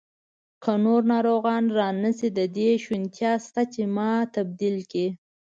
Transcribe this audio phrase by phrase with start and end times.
[0.63, 5.07] که نور ناروغان را نه شي، د دې شونتیا شته چې ما تبدیل کړي.